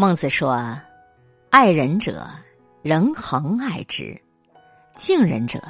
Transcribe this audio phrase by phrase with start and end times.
[0.00, 0.56] 孟子说
[1.52, 2.26] ：“爱人者，
[2.80, 4.18] 人恒爱之；
[4.96, 5.62] 敬人者，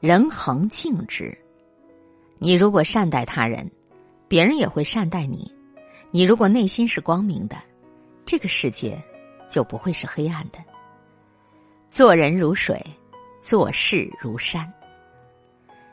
[0.00, 1.32] 人恒敬之。
[2.40, 3.70] 你如果善待他人，
[4.26, 5.48] 别人也会善待你。
[6.10, 7.56] 你如果内心是光明的，
[8.26, 9.00] 这个世界
[9.48, 10.58] 就不会是黑暗的。
[11.92, 12.84] 做人如水，
[13.40, 14.68] 做事如山。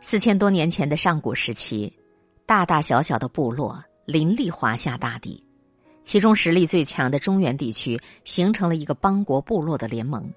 [0.02, 1.96] 四千多年前的上古时期，
[2.44, 5.40] 大大小小的部落林立华夏大地。”
[6.08, 10.34] 其中实力最强的中原地区形成了一个邦国部落的联盟，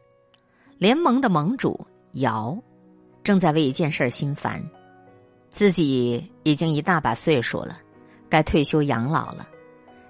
[0.78, 2.60] 联盟的盟主尧
[3.22, 4.60] 正在为一件事儿心烦，
[5.48, 7.78] 自己已经一大把岁数了，
[8.28, 9.46] 该退休养老了，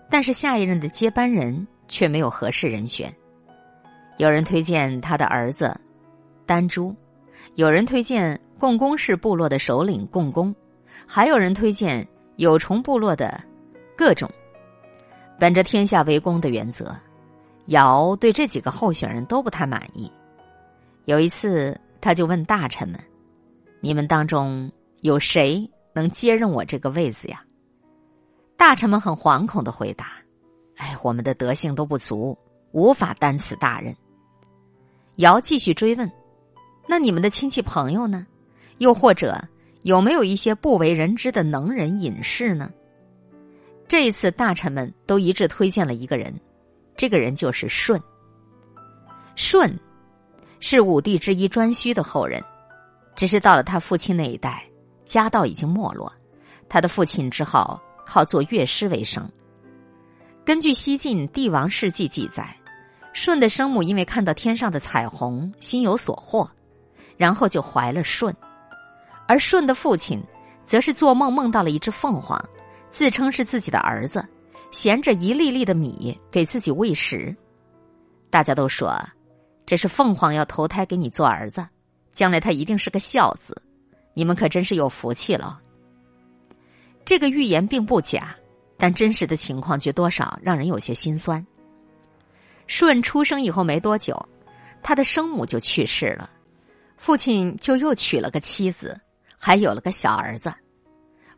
[0.09, 3.15] 但是下一任的接班人却没有合适人选。
[4.17, 5.79] 有人推荐他的儿子
[6.47, 6.97] 丹朱，
[7.57, 10.55] 有人推荐共工氏部落的首领共工，
[11.07, 13.39] 还有人推荐有虫部落的
[13.95, 14.27] 各种。
[15.41, 16.95] 本着天下为公的原则，
[17.69, 20.13] 尧对这几个候选人都不太满意。
[21.07, 23.01] 有一次，他就问大臣们
[23.81, 27.43] ：“你们当中有谁能接任我这个位子呀？”
[28.59, 30.13] 大臣们很惶恐的回答
[30.77, 32.37] ：“哎，我们的德性都不足，
[32.73, 33.97] 无法担此大任。”
[35.17, 36.13] 尧继续追问
[36.87, 38.27] ：“那你们的亲戚朋友呢？
[38.77, 39.43] 又或者
[39.85, 42.71] 有没有一些不为人知的能人隐士呢？”
[43.91, 46.33] 这一次，大臣们都一致推荐了一个人，
[46.97, 48.01] 这个人就是舜。
[49.35, 49.77] 舜
[50.61, 52.41] 是武帝之一颛顼的后人，
[53.17, 54.65] 只是到了他父亲那一代，
[55.05, 56.13] 家道已经没落，
[56.69, 59.29] 他的父亲只好靠做乐师为生。
[60.45, 62.57] 根据西晋帝王世纪记载，
[63.13, 66.49] 舜的生母因为看到天上的彩虹，心有所获，
[67.17, 68.33] 然后就怀了舜，
[69.27, 70.23] 而舜的父亲
[70.65, 72.41] 则是做梦梦到了一只凤凰。
[72.91, 74.27] 自称是自己的儿子，
[74.73, 77.35] 衔着一粒粒的米给自己喂食。
[78.29, 78.95] 大家都说
[79.65, 81.67] 这是凤凰要投胎给你做儿子，
[82.13, 83.61] 将来他一定是个孝子。
[84.13, 85.61] 你们可真是有福气了。
[87.05, 88.35] 这个预言并不假，
[88.77, 91.45] 但真实的情况却多少让人有些心酸。
[92.67, 94.21] 舜出生以后没多久，
[94.83, 96.29] 他的生母就去世了，
[96.97, 99.01] 父亲就又娶了个妻子，
[99.39, 100.53] 还有了个小儿子。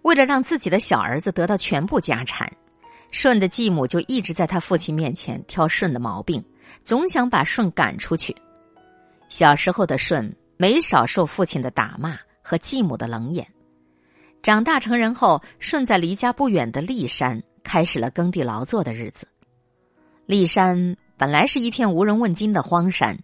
[0.02, 2.50] 为了让自己的小儿子得到全部家产，
[3.10, 6.44] 舜的继母就一直在他父亲面前挑舜的毛病，
[6.82, 8.34] 总想把舜赶出去。
[9.28, 13.46] 小时候的舜没少受父亲的打骂和继母的冷眼。
[14.42, 19.26] 长大成人后，舜在离家不远的骊山开始了耕地劳作的日子。
[20.26, 23.16] 骊山本来是一片无人问津的荒山，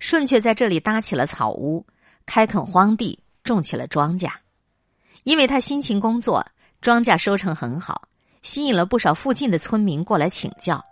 [0.00, 1.84] 舜却在这里搭起了草屋，
[2.24, 4.30] 开垦荒地，种起了庄稼。
[5.24, 6.46] 因为他辛勤工作，
[6.80, 8.06] 庄稼收成很好，
[8.42, 10.82] 吸引了不少附近的村民过来请教。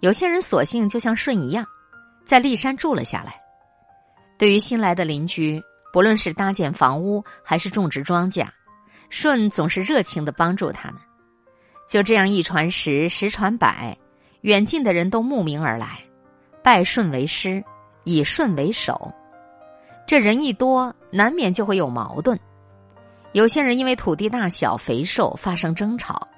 [0.00, 1.66] 有些人索性就像舜一样，
[2.26, 3.34] 在骊山住了下来。
[4.36, 8.46] 对于新来的邻居，不论是搭建房屋还是种植庄稼，
[9.08, 11.00] 舜总是热情的帮助他们。
[11.88, 13.96] 就这样一传十，十传百，
[14.42, 16.02] 远近的人都慕名而来，
[16.62, 17.64] 拜舜为师，
[18.04, 19.10] 以舜为首。
[20.06, 22.38] 这人一多，难免就会有矛盾。
[23.34, 26.28] 有些人因为土地大小、肥瘦发生争吵，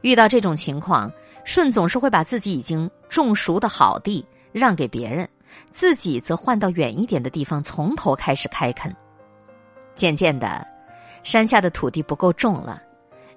[0.00, 1.08] 遇到这种情况，
[1.44, 5.26] 舜总是会把自己已经种熟的好地让给别人，
[5.70, 8.92] 自己则换到远一点的地方，从头开始开垦。
[9.94, 10.66] 渐渐的，
[11.22, 12.82] 山下的土地不够种了，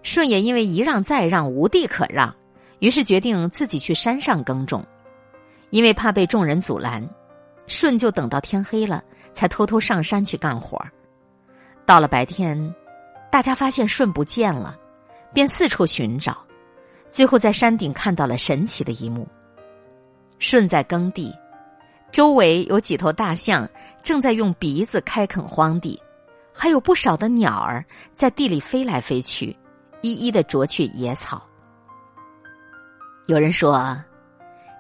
[0.01, 2.35] 舜也因为一让再让无地可让，
[2.79, 4.83] 于是决定自己去山上耕种。
[5.69, 7.07] 因为怕被众人阻拦，
[7.67, 10.83] 舜就等到天黑了，才偷偷上山去干活。
[11.85, 12.73] 到了白天。
[13.35, 14.79] 大家发现舜不见了，
[15.33, 16.37] 便四处寻找，
[17.09, 19.27] 最后在山顶看到了神奇的一幕：
[20.39, 21.35] 舜在耕地，
[22.13, 23.69] 周围有几头大象
[24.01, 26.01] 正在用鼻子开垦荒地，
[26.53, 29.53] 还有不少的鸟儿在地里飞来飞去，
[29.99, 31.45] 一一的啄去野草。
[33.25, 34.01] 有人说，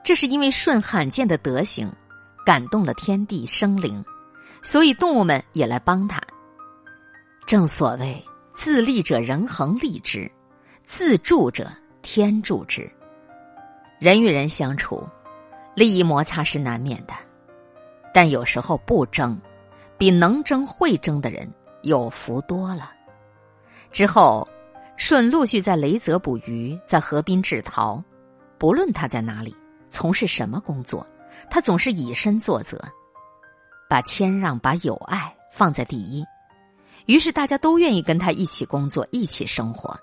[0.01, 1.91] 这是因为舜罕见的德行
[2.45, 4.01] 感动了天地生灵，
[4.63, 6.21] 所以动物们也来帮他。
[7.45, 8.25] 正所谓。
[8.55, 10.31] 自立者人恒立之，
[10.83, 11.69] 自助者
[12.01, 12.89] 天助之。
[13.99, 15.05] 人与人相处，
[15.75, 17.13] 利益摩擦是难免的，
[18.13, 19.37] 但有时候不争，
[19.97, 21.47] 比能争会争的人
[21.81, 22.91] 有福多了。
[23.91, 24.47] 之后，
[24.97, 28.01] 舜陆续在雷泽捕鱼，在河滨制陶。
[28.57, 29.53] 不论他在哪里，
[29.89, 31.05] 从事什么工作，
[31.49, 32.81] 他总是以身作则，
[33.89, 36.23] 把谦让、把友爱放在第一。
[37.05, 39.97] 于是大家都愿意跟他一起工作，一起生活。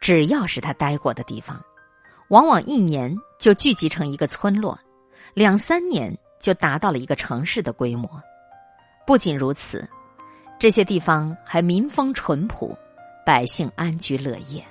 [0.00, 1.60] 只要是他待过的地方，
[2.28, 4.78] 往往一年就聚集成一个村落，
[5.34, 8.08] 两三年就达到了一个城市的规模。
[9.06, 9.88] 不仅如此，
[10.58, 12.76] 这些地方还民风淳朴，
[13.24, 14.64] 百姓安居乐业。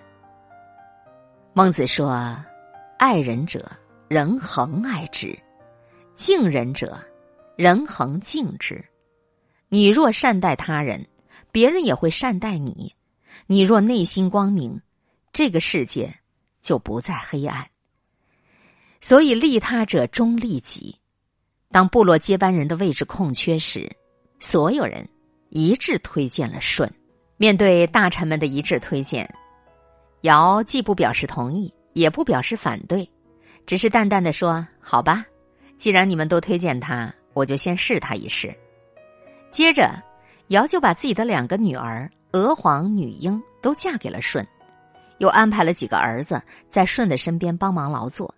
[1.54, 2.38] 孟子说
[3.00, 3.70] ：“爱人者，
[4.08, 5.36] 人恒爱之；
[6.14, 7.00] 敬人者，
[7.56, 8.84] 人恒敬之。
[9.70, 11.04] 你若善待他人，
[11.58, 12.94] 别人也会善待你。
[13.48, 14.80] 你若内心光明，
[15.34, 16.14] 这个世界
[16.62, 17.68] 就不再黑暗。
[19.02, 20.96] 所以，利他者终利己。
[21.72, 23.92] 当部落接班人的位置空缺时，
[24.40, 25.10] 所有人
[25.50, 26.88] 一致推荐了舜。
[27.38, 29.28] 面对大臣们的一致推荐。”
[30.22, 33.10] 尧既不表示同意，也不表示反对，
[33.66, 35.26] 只是淡淡的说：“好吧，
[35.76, 38.56] 既然你们都推荐他，我就先试他一试。”
[39.50, 39.92] 接着，
[40.50, 44.46] 尧就把自己的两个女儿娥皇、女英都嫁给了舜，
[45.18, 48.34] 又安排了几个儿子在舜的身边帮忙劳作。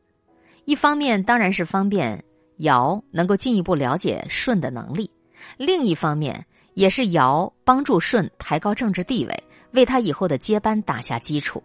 [0.65, 2.23] 一方面当然是方便
[2.57, 5.09] 尧能够进一步了解舜的能力，
[5.57, 9.44] 另一方面也是尧帮助舜抬高政治地位。
[9.73, 11.62] 为他以后的接班打下基础，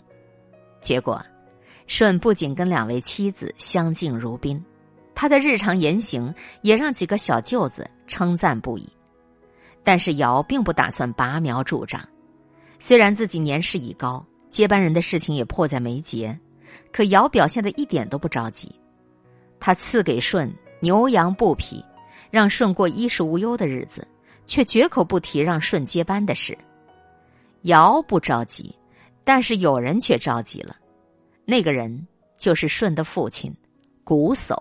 [0.78, 1.24] 结果，
[1.86, 4.62] 舜不仅跟两位妻子相敬如宾，
[5.14, 8.86] 他的日常言行也让几个小舅子称赞不已。
[9.84, 12.02] 但是尧并不打算拔苗助长，
[12.78, 16.36] 虽然自己年事已高，接班人的事情也迫在眉睫，
[16.90, 18.74] 可尧表现的一点都不着急。
[19.60, 20.50] 他赐给舜
[20.80, 21.84] 牛羊布匹，
[22.30, 24.06] 让舜过衣食无忧的日子，
[24.46, 26.56] 却绝口不提让舜接班的事。
[27.62, 28.74] 尧不着急，
[29.22, 30.76] 但是有人却着急了。
[31.44, 32.06] 那个人
[32.38, 33.54] 就是舜的父亲，
[34.04, 34.54] 瞽叟。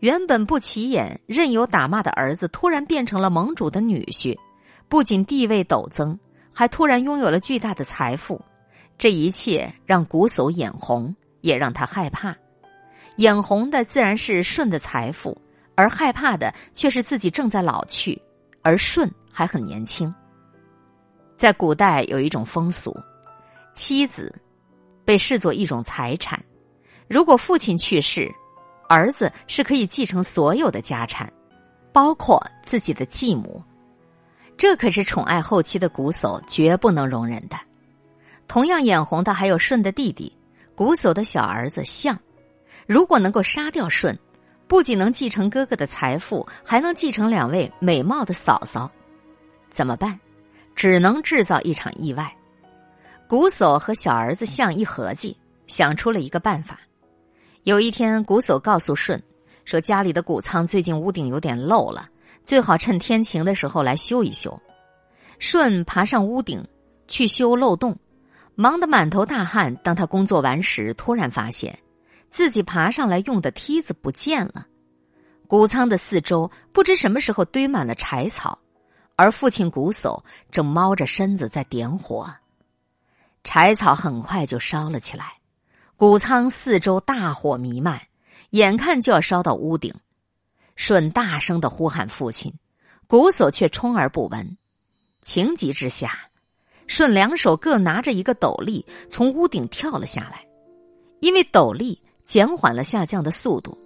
[0.00, 4.36] 原本不起眼、任由打骂的儿子，突然变成了盟主的女婿，
[4.88, 6.18] 不仅地位陡增，
[6.52, 8.40] 还突然拥有了巨大的财富。
[8.96, 12.34] 这一切让瞽叟眼红，也让他害怕。
[13.16, 15.36] 眼红的自然是舜的财富，
[15.74, 18.20] 而害怕的却是自己正在老去，
[18.62, 20.12] 而舜还很年轻。
[21.36, 22.94] 在古代有一种风俗，
[23.74, 24.34] 妻子
[25.04, 26.42] 被视作一种财产。
[27.08, 28.30] 如果父亲去世，
[28.90, 31.32] 儿子是可以继承所有的家产，
[31.92, 33.62] 包括自己的继母。
[34.56, 37.56] 这可是宠爱后期的瞽叟绝不能容忍的。
[38.48, 40.36] 同样眼红的还有舜的弟弟
[40.76, 42.18] 瞽叟的小儿子象。
[42.84, 44.18] 如果能够杀掉舜，
[44.66, 48.90] 不仅能继承哥哥的财富，还能继承两位美貌的嫂嫂。
[49.70, 50.18] 怎么办？
[50.74, 52.28] 只能制造一场意外。
[53.28, 55.36] 瞽叟和小儿子象一合计，
[55.68, 56.80] 想出了一个办法。
[57.64, 59.22] 有一天，瞽叟告诉舜
[59.64, 62.08] 说：“家里的谷仓最近屋顶有点漏了，
[62.44, 64.58] 最好趁天晴的时候来修一修。”
[65.38, 66.66] 舜爬上屋顶
[67.06, 67.96] 去修漏洞，
[68.54, 69.74] 忙得满头大汗。
[69.76, 71.78] 当他工作完时，突然发现
[72.28, 74.66] 自己爬上来用的梯子不见了。
[75.46, 78.58] 谷仓的四周不知什么时候堆满了柴草。
[79.16, 80.18] 而父亲瞽叟
[80.50, 82.26] 正猫着身子在点火，
[83.44, 85.34] 柴草很快就烧了起来，
[86.00, 88.00] 谷仓四周大火弥漫，
[88.52, 89.92] 眼看就要烧到屋顶。
[90.74, 92.50] 舜大声的呼喊父亲，
[93.06, 94.56] 瞽叟却充耳不闻。
[95.20, 96.18] 情急之下，
[96.86, 100.42] 舜两手各拿着一个斗笠，从屋顶跳了下来。
[101.20, 103.76] 因为斗笠减缓了下降的速度，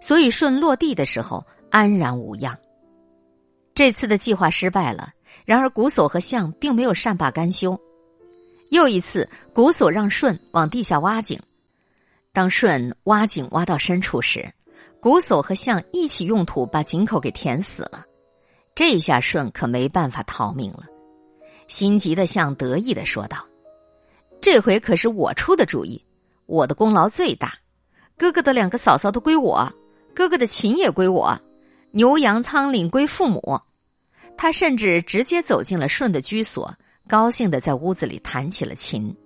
[0.00, 2.56] 所以舜落地的时候安然无恙。
[3.74, 5.12] 这次的计划失败了，
[5.44, 7.76] 然而瞽叟和象并没有善罢甘休。
[8.70, 11.36] 又一次，瞽叟让舜往地下挖井。
[12.34, 14.52] 当舜挖井挖到深处时，
[15.00, 18.04] 瞽叟和象一起用土把井口给填死了。
[18.74, 20.84] 这下舜可没办法逃命了。
[21.68, 23.46] 心急的象得意的说道
[24.42, 26.04] ：“这回可是我出的主意，
[26.46, 27.54] 我的功劳最大。
[28.18, 29.72] 哥哥的两个嫂嫂都归我，
[30.12, 31.40] 哥哥的琴也归我。”
[31.92, 33.60] 牛羊仓廪归父母，
[34.36, 36.74] 他甚至直接走进了舜的居所，
[37.06, 39.16] 高兴的在屋子里弹起了琴。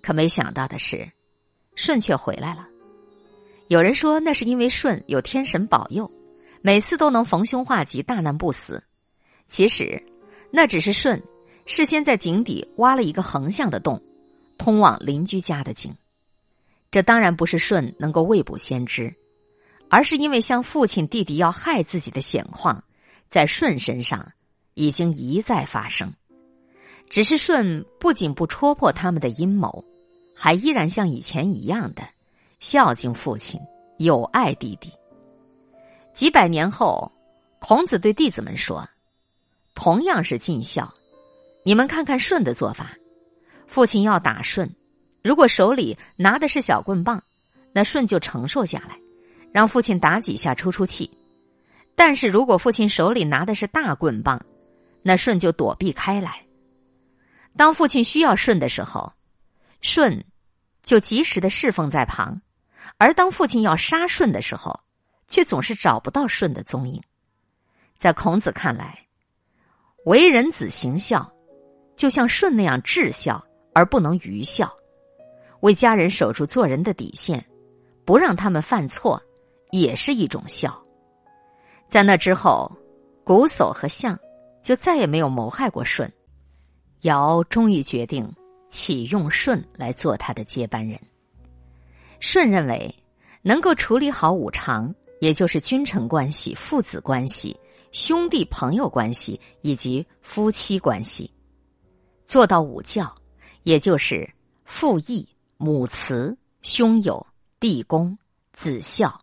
[0.00, 1.10] 可没想到的是，
[1.76, 2.68] 舜却回来了。
[3.68, 6.10] 有人说那是因为舜有天神保佑，
[6.60, 8.82] 每次都能逢凶化吉，大难不死。
[9.46, 10.02] 其实，
[10.50, 11.22] 那只是舜
[11.66, 14.00] 事先在井底挖了一个横向的洞，
[14.58, 15.94] 通往邻居家的井。
[16.90, 19.14] 这当然不是舜能够未卜先知。
[19.88, 22.82] 而是因为像父亲、弟弟要害自己的险况，
[23.28, 24.32] 在舜身上
[24.72, 26.10] 已经一再发生。
[27.10, 29.84] 只是舜不仅不戳破他们的阴谋，
[30.34, 32.02] 还依然像以前一样的
[32.60, 33.60] 孝敬父亲、
[33.98, 34.90] 友爱弟弟。
[36.12, 37.10] 几百年后，
[37.58, 38.86] 孔子对弟子们说
[39.74, 40.92] ：“同样是尽孝，
[41.64, 42.92] 你们看看舜的做法。
[43.66, 44.68] 父亲要打舜，
[45.22, 47.22] 如果手里拿的是小棍棒，
[47.72, 48.98] 那舜就承受下来，
[49.52, 51.10] 让父亲打几下出出气。
[51.94, 54.44] 但是如果父亲手里拿的是大棍棒，
[55.02, 56.44] 那舜就躲避开来。
[57.56, 59.10] 当父亲需要舜的时候，
[59.82, 60.24] 舜
[60.82, 62.40] 就及时的侍奉在旁；
[62.96, 64.80] 而当父亲要杀舜的时候，
[65.28, 67.02] 却总是找不到舜的踪影。
[67.98, 68.98] 在孔子看来，
[70.06, 71.30] 为人子行孝，
[71.94, 74.72] 就像舜那样至孝而不能愚孝，
[75.60, 77.44] 为家人守住做人的底线，
[78.04, 79.22] 不让他们犯错，
[79.70, 80.80] 也是一种孝。
[81.88, 82.70] 在那之后，
[83.24, 84.18] 瞽叟和象
[84.62, 86.10] 就再也没有谋害过舜。
[87.02, 88.32] 尧终于决定
[88.72, 90.98] 启用舜来做他的接班人。
[92.18, 92.92] 舜认为，
[93.42, 97.54] 能够处理好五常，也就是君臣关系、父子关系、
[97.92, 101.30] 兄弟朋友关系以及夫妻关系，
[102.24, 103.14] 做到五教，
[103.64, 104.28] 也就是
[104.64, 107.24] 父义、母慈、兄友、
[107.60, 108.16] 弟恭、
[108.52, 109.20] 子孝，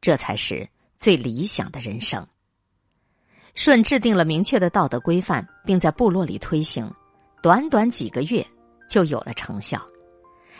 [0.00, 0.68] 这才是。
[0.98, 2.26] 最理想的人生。
[3.54, 6.92] 舜制定了明确的道德规范，并在部落里推行，
[7.40, 8.44] 短短几个月
[8.88, 9.80] 就有了成效。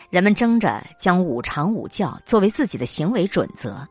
[0.09, 3.87] 人们争着将五常五教作为自己的行为准则，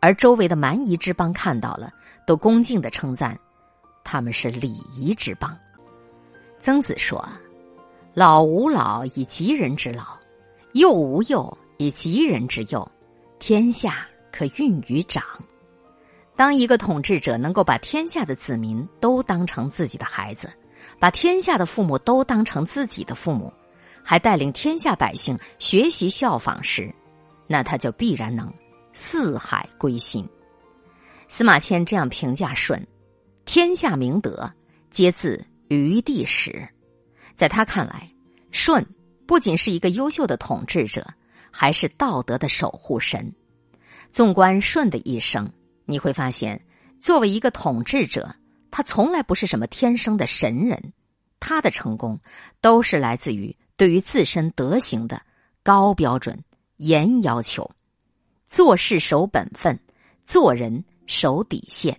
[0.00, 1.92] 而周围的蛮夷之邦看到了，
[2.26, 3.38] 都恭敬的称赞
[4.02, 5.56] 他们是礼仪之邦。
[6.60, 7.24] 曾子说
[8.14, 10.18] ：“老吾老以及人之老，
[10.72, 12.90] 幼吾幼以及人之幼，
[13.38, 15.22] 天下可运于长。”
[16.34, 20.50] 当一个统治者能够把天下的子民都当成自己的孩子，
[20.98, 23.52] 把天下的父母都当成自己的父母，
[24.04, 26.92] 还带领天下百姓学习效仿时，
[27.46, 28.52] 那他就必然能
[28.92, 30.28] 四海归心。
[31.28, 32.86] 司马迁这样评价舜
[33.46, 34.52] ：“天下明德，
[34.90, 36.68] 皆自于地始。”
[37.36, 38.10] 在他看来，
[38.50, 38.84] 舜
[39.26, 41.06] 不仅是一个优秀的统治者，
[41.50, 43.32] 还是道德的守护神。
[44.10, 45.50] 纵观舜的一生。
[45.86, 46.64] 你会发现，
[47.00, 48.32] 作为一个统治者，
[48.70, 50.92] 他从来不是什么天生的神人，
[51.40, 52.20] 他的成功
[52.60, 55.18] 都是来自于对于自身德行的
[55.62, 56.38] 高标准、
[56.76, 57.70] 严要求。
[58.46, 59.80] 做事守本分，
[60.22, 61.98] 做人守底线。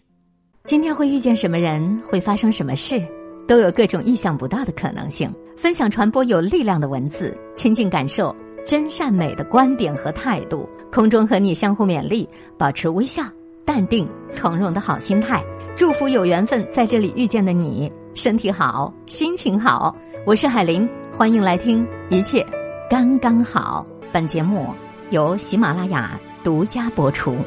[0.63, 3.03] 今天会遇见什么人，会发生什么事，
[3.47, 5.33] 都有各种意想不到的可能性。
[5.57, 10.69] 分享传播有力量的文字，亲近感受真善美的观点和态度。
[10.91, 13.23] 空中和你相互勉励，保持微笑。
[13.65, 15.43] 淡定从容的好心态，
[15.75, 19.95] 祝福有缘分在这里遇见的你，身体好，心情好。
[20.27, 20.87] 我是海林，
[21.21, 22.43] 欢迎来听，一切
[22.89, 23.85] 刚刚好。
[24.11, 24.73] 本节目
[25.11, 27.37] 由喜马拉雅独家播出。